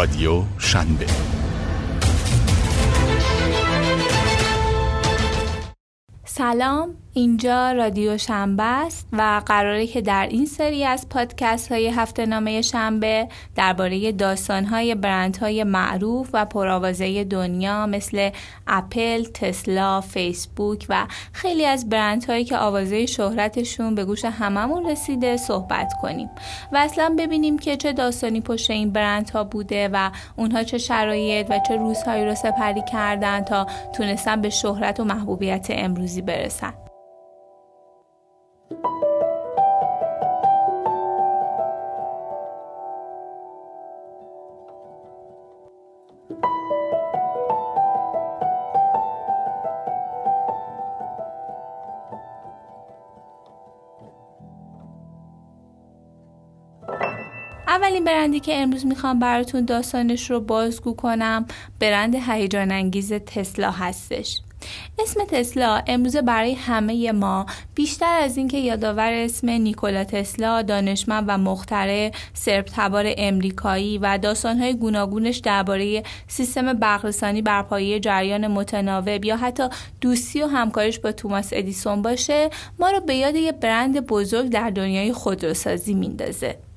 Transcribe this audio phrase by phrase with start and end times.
[0.00, 1.06] رادیو شنبه.
[6.24, 6.96] سلام.
[7.14, 12.62] اینجا رادیو شنبه است و قراره که در این سری از پادکست های هفته نامه
[12.62, 18.30] شنبه درباره داستان های برند های معروف و پرآوازه دنیا مثل
[18.66, 25.36] اپل، تسلا، فیسبوک و خیلی از برند هایی که آوازه شهرتشون به گوش هممون رسیده
[25.36, 26.30] صحبت کنیم
[26.72, 31.46] و اصلا ببینیم که چه داستانی پشت این برند ها بوده و اونها چه شرایط
[31.50, 36.89] و چه روزهایی رو سپری کردن تا تونستن به شهرت و محبوبیت امروزی برسن.
[58.00, 61.46] اولین برندی که امروز می‌خوام براتون داستانش رو بازگو کنم
[61.80, 64.40] برند هیجان انگیز تسلا هستش.
[64.98, 71.38] اسم تسلا امروز برای همه ما بیشتر از اینکه یادآور اسم نیکولا تسلا دانشمند و
[71.38, 79.36] مخترع سرب تبار امریکایی و داستانهای گوناگونش درباره سیستم برقرسانی بر پایه جریان متناوب یا
[79.36, 79.68] حتی
[80.00, 84.70] دوستی و همکاریش با توماس ادیسون باشه ما رو به یاد یه برند بزرگ در
[84.70, 86.69] دنیای خودروسازی میندازه.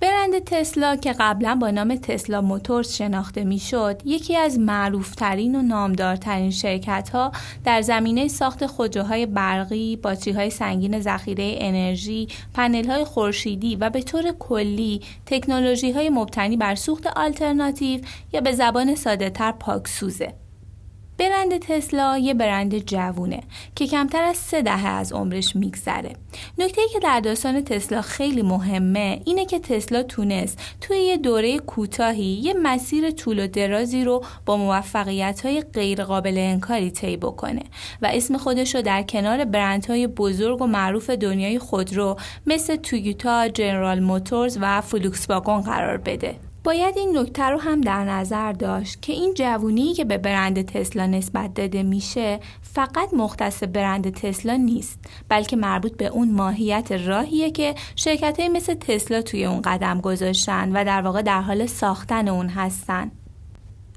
[0.00, 6.50] برند تسلا که قبلا با نام تسلا موتورز شناخته می‌شد یکی از معروفترین و نامدارترین
[6.50, 7.32] شرکت ها
[7.64, 14.02] در زمینه ساخت خودروهای برقی، باتری های سنگین ذخیره انرژی، پنل های خورشیدی و به
[14.02, 18.00] طور کلی تکنولوژی های مبتنی بر سوخت آلترناتیو
[18.32, 20.34] یا به زبان ساده تر پاکسوزه.
[21.20, 23.40] برند تسلا یه برند جوونه
[23.74, 26.12] که کمتر از سه دهه از عمرش میگذره.
[26.58, 32.24] نکته که در داستان تسلا خیلی مهمه اینه که تسلا تونست توی یه دوره کوتاهی
[32.24, 37.62] یه مسیر طول و درازی رو با موفقیت های غیر قابل انکاری طی بکنه
[38.02, 42.16] و اسم خودش رو در کنار برندهای بزرگ و معروف دنیای خودرو
[42.46, 46.49] مثل تویوتا، جنرال موتورز و فولکس واگن قرار بده.
[46.64, 51.06] باید این نکته رو هم در نظر داشت که این جوونی که به برند تسلا
[51.06, 54.98] نسبت داده میشه فقط مختص برند تسلا نیست
[55.28, 60.84] بلکه مربوط به اون ماهیت راهیه که شرکت مثل تسلا توی اون قدم گذاشتن و
[60.84, 63.10] در واقع در حال ساختن اون هستن.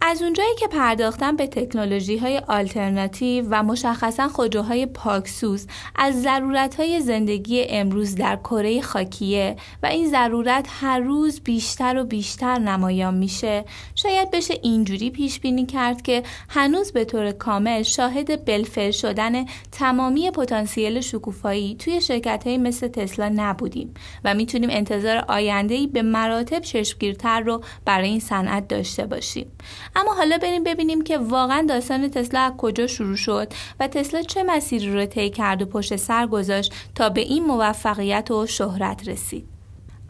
[0.06, 7.02] از اونجایی که پرداختن به تکنولوژی های آلترناتیو و مشخصا خودروهای پاکسوز از ضرورت های
[7.02, 13.66] زندگی امروز در کره خاکیه و این ضرورت هر روز بیشتر و بیشتر نمایان میشه
[13.96, 20.32] شاید بشه اینجوری پیش بینی کرد که هنوز به طور کامل شاهد بلفل شدن تمامی
[20.32, 23.94] پتانسیل شکوفایی توی شرکت های مثل تسلا نبودیم
[24.24, 29.52] و می‌تونیم انتظار آینده به مراتب چشمگیرتر رو برای این صنعت داشته باشیم.
[29.96, 34.44] اما حالا بریم ببینیم که واقعا داستان تسلا از کجا شروع شد و تسلا چه
[34.44, 39.53] مسیری رو طی کرد و پشت سر گذاشت تا به این موفقیت و شهرت رسید.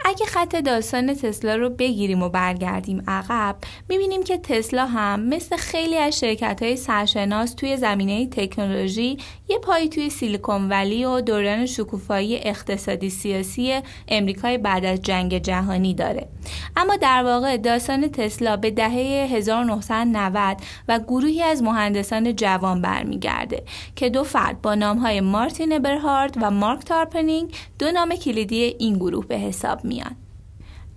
[0.05, 3.55] اگه خط داستان تسلا رو بگیریم و برگردیم عقب
[3.89, 9.89] می‌بینیم که تسلا هم مثل خیلی از شرکت های سرشناس توی زمینه تکنولوژی یه پایی
[9.89, 16.27] توی سیلیکون ولی و دوران شکوفایی اقتصادی سیاسی امریکای بعد از جنگ جهانی داره.
[16.75, 23.63] اما در واقع داستان تسلا به دهه 1990 و گروهی از مهندسان جوان برمیگرده
[23.95, 29.25] که دو فرد با نامهای مارتین ابرهارد و مارک تارپنینگ دو نام کلیدی این گروه
[29.25, 30.15] به حساب میان.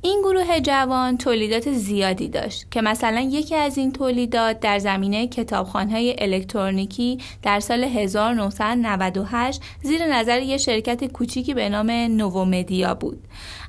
[0.02, 6.16] این گروه جوان تولیدات زیادی داشت که مثلا یکی از این تولیدات در زمینه کتابخوانهای
[6.18, 13.18] الکترونیکی در سال 1998 زیر نظر یک شرکت کوچیکی به نام نوومدیا بود.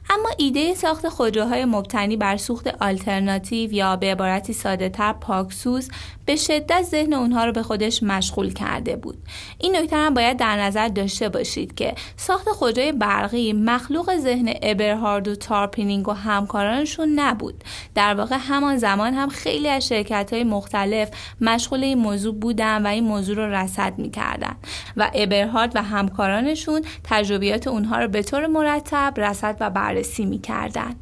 [0.10, 5.90] اما ایده ساخت خودروهای مبتنی بر سوخت آلترناتیو یا به عبارتی ساده تر پاک‌سوز
[6.26, 9.18] به شدت ذهن اونها رو به خودش مشغول کرده بود.
[9.58, 15.28] این نکته هم باید در نظر داشته باشید که ساخت خودروی برقی مخلوق ذهن ابرهارد
[15.28, 17.64] و تارپنینگ و همکارانشون نبود.
[17.96, 21.10] در واقع همان زمان هم خیلی از شرکت های مختلف
[21.42, 24.56] مشغول این موضوع بودن و این موضوع رو رصد می‌کردن
[24.98, 30.96] و ابرهارد و همکارانشون تجربیات اونها رو به طور مرتب رصد و بررسی می‌کردن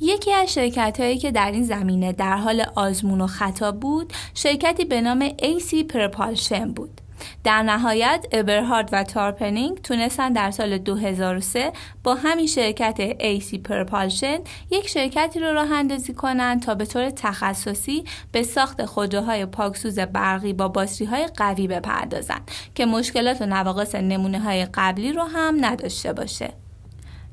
[0.00, 4.84] یکی از شرکت هایی که در این زمینه در حال آزمون و خطا بود شرکتی
[4.84, 7.00] به نام AC Propulsion بود
[7.44, 11.72] در نهایت ابرهارد و تارپنینگ تونستن در سال 2003
[12.04, 14.38] با همین شرکت AC پرپالشن
[14.70, 20.52] یک شرکتی رو راه اندازی کنند تا به طور تخصصی به ساخت خودروهای پاکسوز برقی
[20.52, 26.12] با باتری های قوی بپردازند که مشکلات و نواقص نمونه های قبلی رو هم نداشته
[26.12, 26.65] باشه.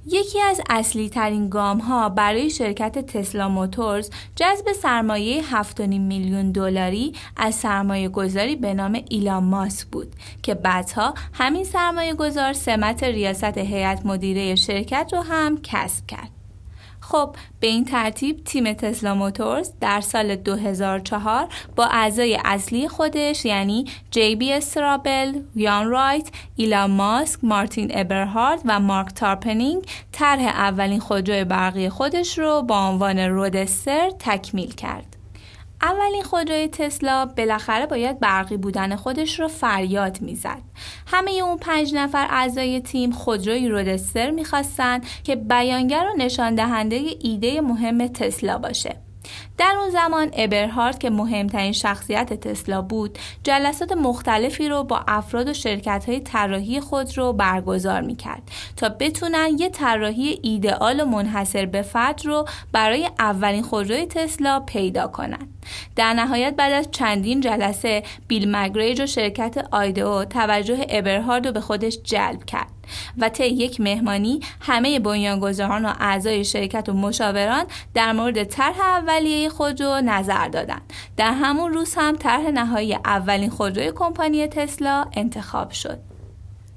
[0.05, 7.13] یکی از اصلی ترین گام ها برای شرکت تسلا موتورز جذب سرمایه 7.5 میلیون دلاری
[7.37, 13.57] از سرمایه گذاری به نام ایلان ماسک بود که بعدها همین سرمایه گذار سمت ریاست
[13.57, 16.32] هیئت مدیره شرکت رو هم کسب کرد.
[17.03, 23.85] خب به این ترتیب تیم تسلا موتورز در سال 2004 با اعضای اصلی خودش یعنی
[24.11, 31.43] جی بی استرابل، یان رایت، ایلان ماسک، مارتین ابرهارد و مارک تارپنینگ طرح اولین خودروی
[31.43, 35.12] برقی خودش رو با عنوان رودستر تکمیل کرد.
[35.83, 40.61] اولین خودروی تسلا بالاخره باید برقی بودن خودش رو فریاد می‌زد.
[41.07, 47.61] همه اون پنج نفر اعضای تیم خودروی رودستر می‌خواستن که بیانگر و نشان دهنده ایده
[47.61, 48.95] مهم تسلا باشه.
[49.57, 55.53] در اون زمان ابرهارد که مهمترین شخصیت تسلا بود جلسات مختلفی رو با افراد و
[55.53, 58.41] شرکت های طراحی خود رو برگزار می‌کرد
[58.77, 65.07] تا بتونن یه طراحی ایدئال و منحصر به فرد رو برای اولین خودروی تسلا پیدا
[65.07, 65.47] کنن.
[65.95, 71.61] در نهایت بعد از چندین جلسه بیل مگریج و شرکت آیدو توجه ابرهارد رو به
[71.61, 72.67] خودش جلب کرد
[73.17, 79.42] و طی یک مهمانی همه بنیانگذاران و اعضای شرکت و مشاوران در مورد طرح اولیه
[79.49, 86.12] خودرو نظر دادند در همون روز هم طرح نهایی اولین خودروی کمپانی تسلا انتخاب شد.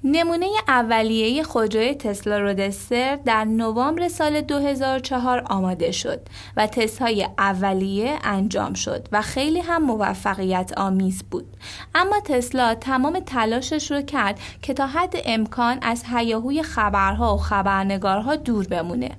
[0.08, 6.20] نمونه اولیه خودروی تسلا رودستر در نوامبر سال 2004 آماده شد
[6.56, 11.56] و تست های اولیه انجام شد و خیلی هم موفقیت آمیز بود.
[11.94, 18.36] اما تسلا تمام تلاشش رو کرد که تا حد امکان از هیاهوی خبرها و خبرنگارها
[18.36, 19.10] دور بمونه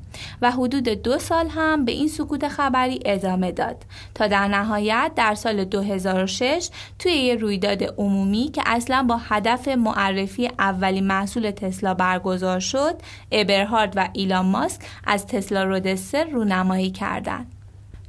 [0.42, 3.84] و حدود دو سال هم به این سکوت خبری ادامه داد
[4.16, 6.70] تا در نهایت در سال 2006
[7.00, 12.96] توی یه رویداد عمومی که اصلا با هدف معرفی اولین محصول تسلا برگزار شد
[13.32, 17.52] ابرهارد و ایلان ماسک از تسلا رودستر رونمایی کردند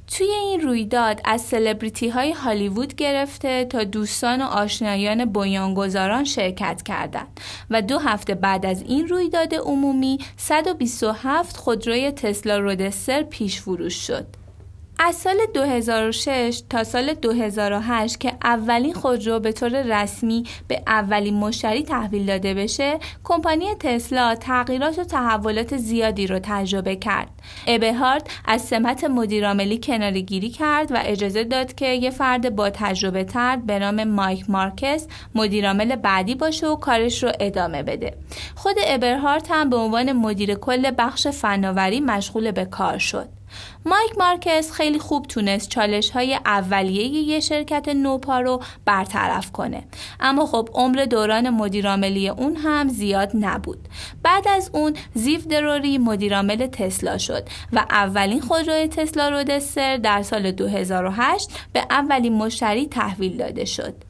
[0.07, 7.41] توی این رویداد از سلبریتی های هالیوود گرفته تا دوستان و آشنایان بنیانگذاران شرکت کردند
[7.71, 14.27] و دو هفته بعد از این رویداد عمومی 127 خودروی تسلا رودستر پیش فروش شد.
[15.01, 21.83] از سال 2006 تا سال 2008 که اولین خودرو به طور رسمی به اولین مشتری
[21.83, 27.29] تحویل داده بشه کمپانی تسلا تغییرات و تحولات زیادی رو تجربه کرد.
[27.67, 33.25] ابهارد از سمت مدیرعاملی کناری گیری کرد و اجازه داد که یه فرد با تجربه
[33.25, 38.15] تر به نام مایک مارکس مدیرعامل بعدی باشه و کارش رو ادامه بده.
[38.55, 43.38] خود ابرهارت هم به عنوان مدیر کل بخش فناوری مشغول به کار شد.
[43.87, 49.85] مایک مارکس خیلی خوب تونست چالش های اولیه یه شرکت نوپا رو برطرف کنه.
[50.21, 53.89] اما خب عمر دوران مدیرعاملی اون هم زیاد نبود.
[54.23, 60.51] بعد از اون زیف دروری مدیرعامل تسلا شد و اولین خودروی تسلا رودستر در سال
[60.51, 64.08] 2008 به اولین مشتری تحویل داده شد.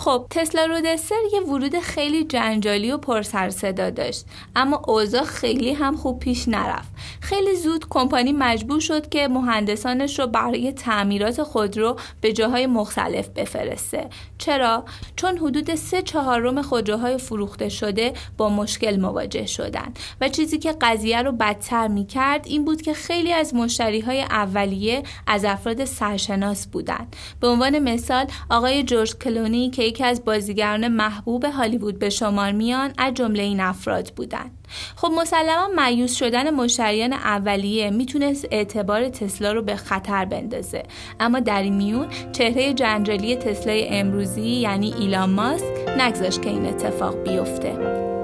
[0.00, 4.24] خب تسلا رودستر یه ورود خیلی جنجالی و پرسر صدا داشت
[4.56, 6.88] اما اوضاع خیلی هم خوب پیش نرفت.
[7.20, 14.08] خیلی زود کمپانی مجبور شد که مهندسانش رو برای تعمیرات خودرو به جاهای مختلف بفرسته.
[14.38, 14.84] چرا؟
[15.16, 19.94] چون حدود سه چهارم خودروهای فروخته شده با مشکل مواجه شدن.
[20.20, 24.22] و چیزی که قضیه رو بدتر می کرد این بود که خیلی از مشتری های
[24.22, 30.88] اولیه از افراد سرشناس بودند به عنوان مثال آقای جورج کلونی که یکی از بازیگران
[30.88, 34.50] محبوب هالیوود به شمار میان از جمله این افراد بودند.
[34.96, 40.82] خب مسلما مایوس شدن مشتریان اولیه می‌تونست اعتبار تسلا رو به خطر بندازه.
[41.20, 45.64] اما در این میون چهره جنجالی تسلای امروزی یعنی ایلان ماسک
[45.98, 48.17] نگذاشت که این اتفاق بیفته.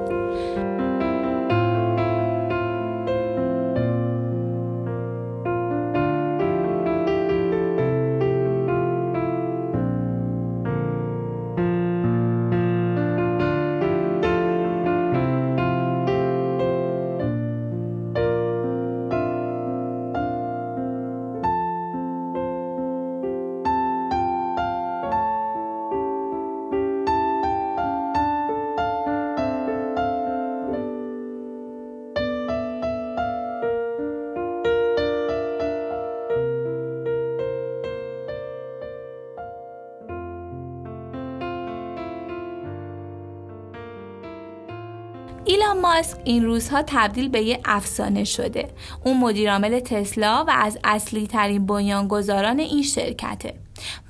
[45.47, 48.69] ایلان ماسک این روزها تبدیل به یه افسانه شده.
[49.05, 53.55] اون مدیرعامل تسلا و از اصلی ترین بنیانگذاران این شرکته.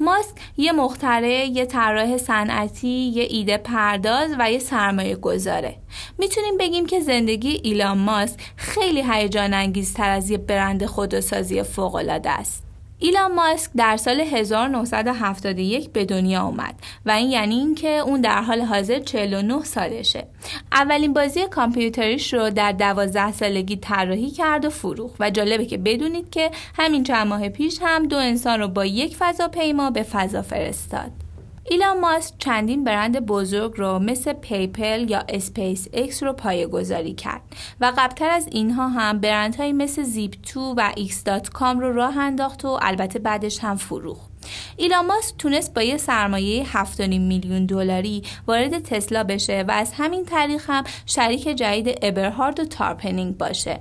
[0.01, 5.77] ماسک یه مختره، یه طراح صنعتی، یه ایده پرداز و یه سرمایه گذاره.
[6.19, 12.31] می‌تونیم بگیم که زندگی ایلان ماسک خیلی هیجان انگیزتر از یه برند خودسازی فوق العاده
[12.31, 12.64] است.
[13.05, 16.75] ایلان ماسک در سال 1971 به دنیا اومد
[17.07, 20.27] و این یعنی اینکه اون در حال حاضر 49 سالشه.
[20.73, 26.31] اولین بازی کامپیوتریش رو در 12 سالگی طراحی کرد و فروخت و جالبه که بدونید
[26.31, 31.24] که همین چند ماه پیش هم دو انسان رو با یک فضاپیما به فضا فرستاد.
[31.71, 37.43] ایلان ماسک چندین برند بزرگ رو مثل PayPal یا اسپیس اکس رو پایه گذاری کرد
[37.81, 43.19] و قبلتر از اینها هم برندهایی مثل Zip2 و X.com رو راه انداخت و البته
[43.19, 44.31] بعدش هم فروخت.
[44.77, 50.25] ایلان ماسک تونست با یه سرمایه 7.5 میلیون دلاری وارد تسلا بشه و از همین
[50.25, 53.81] طریق هم شریک جدید ابرهارد و تارپنینگ باشه.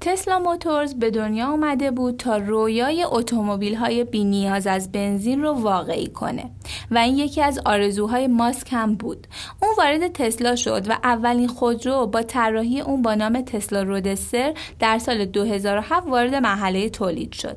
[0.00, 5.52] تسلا موتورز به دنیا اومده بود تا رویای اتومبیل های بی نیاز از بنزین رو
[5.52, 6.50] واقعی کنه
[6.90, 9.26] و این یکی از آرزوهای ماسک هم بود.
[9.62, 14.98] اون وارد تسلا شد و اولین خودرو با طراحی اون با نام تسلا رودستر در
[14.98, 17.56] سال 2007 وارد مرحله تولید شد.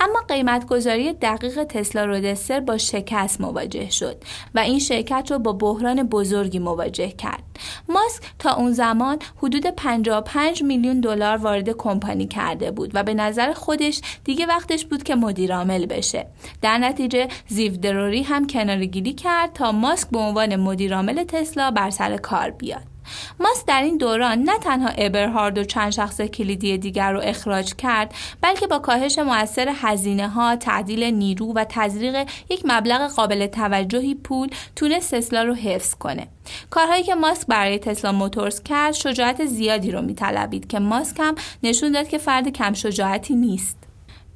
[0.00, 4.16] اما قیمت گذاری دقیق تسلا رودستر با شکست مواجه شد
[4.54, 7.42] و این شرکت رو با بحران بزرگی مواجه کرد.
[7.88, 13.52] ماسک تا اون زمان حدود 55 میلیون دلار وارد کمپانی کرده بود و به نظر
[13.52, 16.26] خودش دیگه وقتش بود که مدیر عامل بشه.
[16.62, 21.90] در نتیجه زیو دروری هم کنارگیری کرد تا ماسک به عنوان مدیر عامل تسلا بر
[21.90, 22.91] سر کار بیاد.
[23.40, 28.14] ماست در این دوران نه تنها ابرهارد و چند شخص کلیدی دیگر رو اخراج کرد
[28.40, 34.48] بلکه با کاهش موثر هزینه ها تعدیل نیرو و تزریق یک مبلغ قابل توجهی پول
[34.76, 36.28] تونست تسلا رو حفظ کنه.
[36.70, 41.92] کارهایی که ماسک برای تسلا موتورز کرد شجاعت زیادی رو میطلبید که ماسک هم نشون
[41.92, 43.81] داد که فرد کم شجاعتی نیست.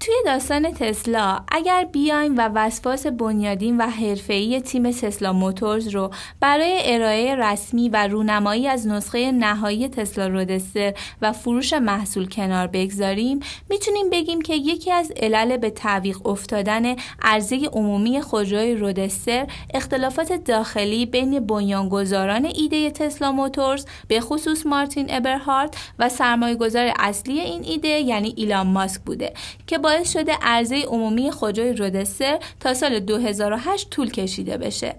[0.00, 6.10] توی داستان تسلا اگر بیایم و وسواس بنیادین و حرفه‌ای تیم تسلا موتورز رو
[6.40, 13.40] برای ارائه رسمی و رونمایی از نسخه نهایی تسلا رودستر و فروش محصول کنار بگذاریم
[13.70, 21.06] می‌تونیم بگیم که یکی از علل به تعویق افتادن عرضه عمومی خودروی رودستر اختلافات داخلی
[21.06, 28.34] بین بنیانگذاران ایده تسلا موتورز به خصوص مارتین ابرهارت و سرمایه‌گذار اصلی این ایده یعنی
[28.36, 29.32] ایلان ماسک بوده
[29.66, 34.96] که باعث شده عرضه عمومی خودروی رودستر تا سال 2008 طول کشیده بشه.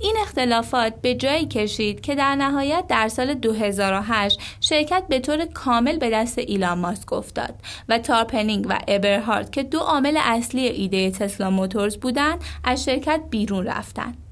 [0.00, 5.98] این اختلافات به جایی کشید که در نهایت در سال 2008 شرکت به طور کامل
[5.98, 7.54] به دست ایلان ماسک افتاد
[7.88, 13.66] و تارپنینگ و ابرهارد که دو عامل اصلی ایده تسلا موتورز بودند از شرکت بیرون
[13.66, 14.23] رفتند.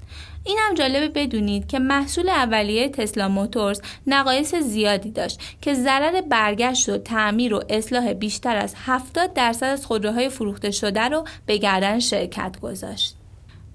[0.45, 6.89] این هم جالبه بدونید که محصول اولیه تسلا موتورز نقایص زیادی داشت که ضرر برگشت
[6.89, 11.99] و تعمیر و اصلاح بیشتر از 70 درصد از خودروهای فروخته شده رو به گردن
[11.99, 13.22] شرکت گذاشت.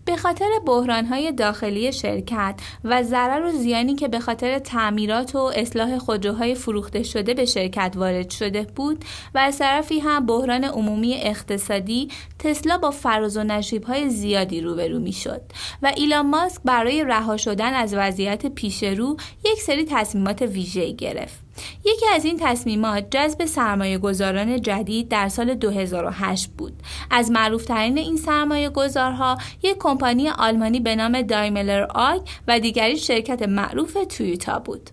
[0.08, 5.98] به خاطر بحرانهای داخلی شرکت و ضرر و زیانی که به خاطر تعمیرات و اصلاح
[5.98, 12.10] خودروهای فروخته شده به شرکت وارد شده بود و از طرفی هم بحران عمومی اقتصادی
[12.40, 15.42] تسلا با فراز و نشیبهای زیادی روبرو می شد
[15.84, 21.47] و ایلان ماسک برای رها شدن از وضعیت پیش رو یک سری تصمیمات ویژه‌ای گرفت.
[21.86, 26.74] یکی از این تصمیمات جذب سرمایه گذاران جدید در سال 2008 بود.
[27.12, 33.42] از معروفترین این سرمایه گذارها یک کمپانی آلمانی به نام دایملر آی و دیگری شرکت
[33.42, 34.90] معروف تویوتا بود.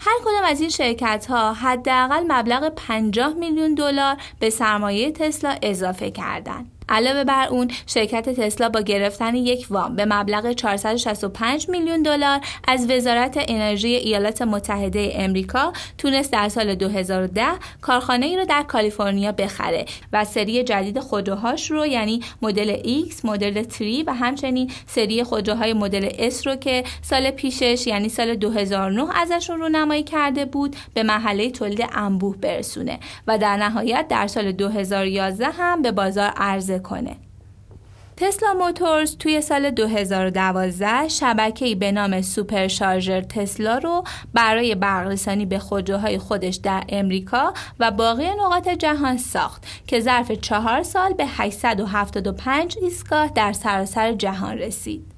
[0.00, 6.10] هر کدام از این شرکت ها حداقل مبلغ 50 میلیون دلار به سرمایه تسلا اضافه
[6.10, 6.77] کردند.
[6.88, 12.90] علاوه بر اون شرکت تسلا با گرفتن یک وام به مبلغ 465 میلیون دلار از
[12.90, 17.46] وزارت انرژی ایالات متحده امریکا تونست در سال 2010
[17.80, 23.62] کارخانه ای رو در کالیفرنیا بخره و سری جدید خودروهاش رو یعنی مدل X، مدل
[23.62, 29.60] 3 و همچنین سری خودروهای مدل S رو که سال پیشش یعنی سال 2009 ازشون
[29.60, 35.46] رو نمایی کرده بود به محله تولید انبوه برسونه و در نهایت در سال 2011
[35.46, 37.16] هم به بازار عرضه کنه.
[38.20, 44.04] تسلا موتورز توی سال 2012 شبکه‌ای به نام Supercharger تسلا رو
[44.34, 50.82] برای برقرسانی به خودروهای خودش در امریکا و باقی نقاط جهان ساخت که ظرف چهار
[50.82, 55.17] سال به 875 ایستگاه در سراسر جهان رسید.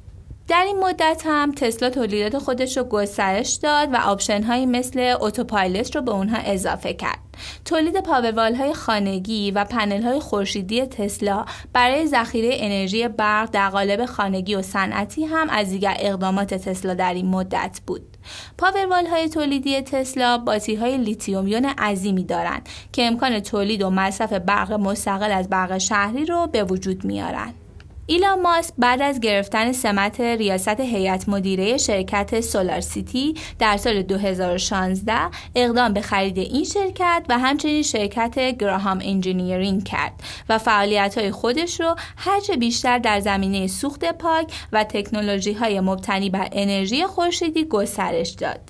[0.50, 6.02] در این مدت هم تسلا تولیدات خودش رو گسترش داد و آپشن مثل Autopilot رو
[6.02, 7.18] به اونها اضافه کرد.
[7.64, 14.04] تولید Powerwall های خانگی و پنل های خورشیدی تسلا برای ذخیره انرژی برق در قالب
[14.04, 18.16] خانگی و صنعتی هم از دیگر اقدامات تسلا در این مدت بود.
[18.58, 24.32] Powerwall های تولیدی تسلا باتری های لیتیوم یون عظیمی دارند که امکان تولید و مصرف
[24.32, 27.54] برق مستقل از برق شهری رو به وجود میارند.
[28.10, 35.12] ایلان ماسک بعد از گرفتن سمت ریاست هیئت مدیره شرکت SolarCity در سال 2016
[35.54, 40.12] اقدام به خرید این شرکت و همچنین شرکت گراهام انجینیرینگ کرد
[40.48, 46.30] و فعالیت های خودش رو هرچه بیشتر در زمینه سوخت پاک و تکنولوژی های مبتنی
[46.30, 48.69] بر انرژی خورشیدی گسترش داد.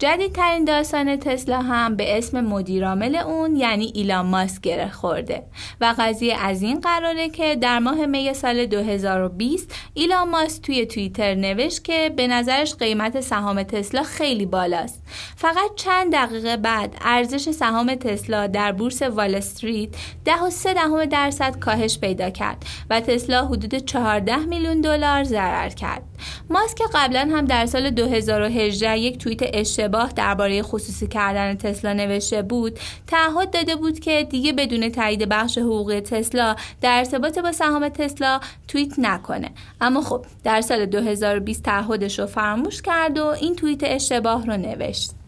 [0.00, 5.42] جدیدترین داستان تسلا هم به اسم مدیرعامل اون یعنی ایلان ماسک گره خورده.
[5.80, 11.34] و قضیه از این قراره که در ماه می سال 2020 ایلان ماسک توی توییتر
[11.34, 15.02] نوشت که به نظرش قیمت سهام تسلا خیلی بالاست.
[15.36, 21.98] فقط چند دقیقه بعد ارزش سهام تسلا در بورس وال استریت 10.3 دهم درصد کاهش
[21.98, 26.02] پیدا کرد و تسلا حدود 14 میلیون دلار ضرر کرد.
[26.50, 32.78] ماسک قبلا هم در سال 2018 یک توییت اشتباه درباره خصوصی کردن تسلا نوشته بود.
[33.06, 38.40] تعهد داده بود که دیگه بدون تایید بخش حقوقی تسلا در ارتباط با سهام تسلا
[38.68, 39.50] توییت نکنه.
[39.80, 45.19] اما خب در سال 2020 تعهدش رو فراموش کرد و این توییت اشتباه رو نوشت.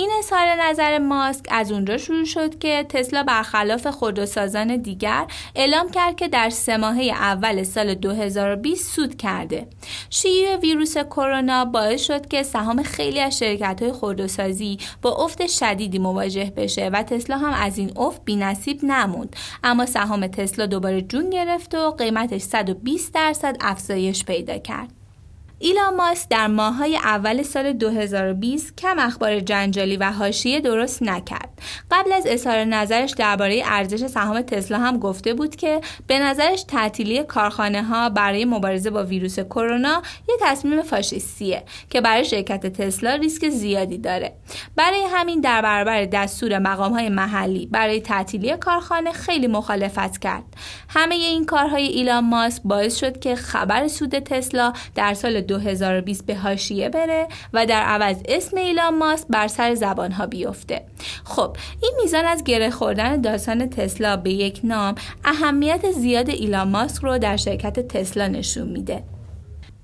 [0.00, 6.16] این اظهار نظر ماسک از اونجا شروع شد که تسلا برخلاف خودروسازان دیگر اعلام کرد
[6.16, 9.66] که در سه ماهه اول سال 2020 سود کرده.
[10.10, 15.98] شیوع ویروس کرونا باعث شد که سهام خیلی از شرکت های خودروسازی با افت شدیدی
[15.98, 21.30] مواجه بشه و تسلا هم از این افت بینصیب نموند اما سهام تسلا دوباره جون
[21.30, 24.97] گرفت و قیمتش 120 درصد افزایش پیدا کرد.
[25.60, 31.62] ایلان ماسک در ماهای اول سال 2020 کم اخبار جنجالی و حاشیه درست نکرد.
[31.90, 37.22] قبل از اظهار نظرش درباره ارزش سهام تسلا هم گفته بود که به نظرش تعطیلی
[37.22, 43.48] کارخانه ها برای مبارزه با ویروس کرونا یه تصمیم فاشیستیه که برای شرکت تسلا ریسک
[43.48, 44.32] زیادی داره.
[44.76, 50.44] برای همین در برابر دستور مقام های محلی برای تعطیلی کارخانه خیلی مخالفت کرد.
[50.88, 56.36] همه این کارهای ایلان ماسک باعث شد که خبر سود تسلا در سال 2020 به
[56.36, 60.82] هاشیه بره و در عوض اسم ایلان ماسک بر سر زبان ها بیفته.
[61.24, 67.02] خب این میزان از گره خوردن داستان تسلا به یک نام اهمیت زیاد ایلان ماسک
[67.02, 69.17] رو در شرکت تسلا نشون میده.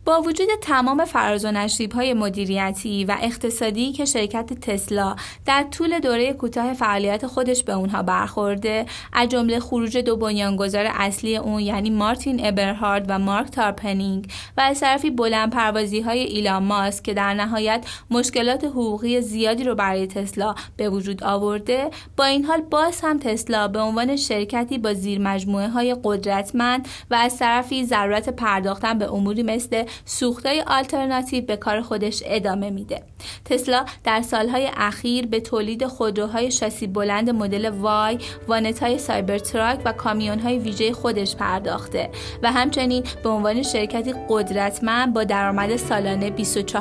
[0.05, 6.33] با وجود تمام فراز و های مدیریتی و اقتصادی که شرکت تسلا در طول دوره
[6.33, 12.47] کوتاه فعالیت خودش به اونها برخورده از جمله خروج دو بنیانگذار اصلی اون یعنی مارتین
[12.47, 17.87] ابرهارد و مارک تارپنینگ و از طرفی بلند پروازی های ایلان ماسک که در نهایت
[18.11, 21.91] مشکلات حقوقی زیادی رو برای تسلا به وجود آورده.
[22.17, 25.27] با این حال باز هم تسلا به عنوان شرکتی با زیرساخت
[25.75, 32.23] های قدرتمند و از طرفی ضرورت پرداختن به اموری مثل سوختای آلترناتیو به کار خودش
[32.27, 33.03] ادامه میده.
[33.45, 39.81] تسلا در سالهای اخیر به تولید خودروهای شاسی بلند مدل Y وانت های سایبر تراک
[39.85, 42.11] و کامیون های ویژه خودش پرداخته
[42.43, 46.75] و همچنین به عنوان شرکتی قدرتمند با درآمد سالانه 24.5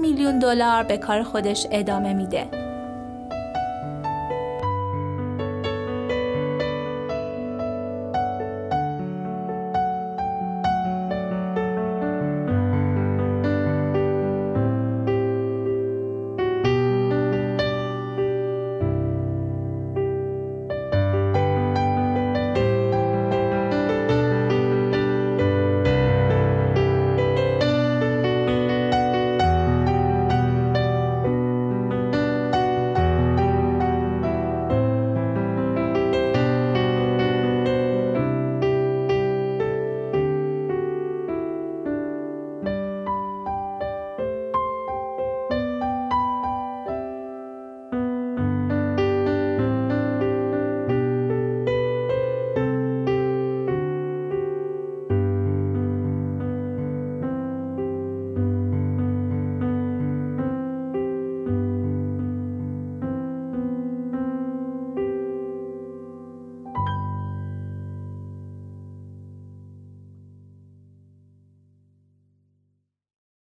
[0.00, 2.65] میلیون دلار به کار خودش ادامه میده.